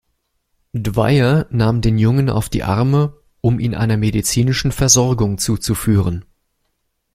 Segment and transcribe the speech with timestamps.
[0.73, 6.25] Dwyer nahm den Jungen auf die Arme, um ihn einer medizinischen Versorgung zuzuführen.